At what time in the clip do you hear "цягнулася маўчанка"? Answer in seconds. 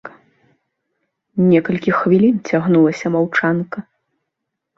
2.47-3.77